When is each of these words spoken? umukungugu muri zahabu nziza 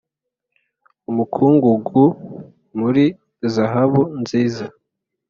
umukungugu 1.09 2.03
muri 2.79 3.05
zahabu 3.53 4.01
nziza 4.21 4.65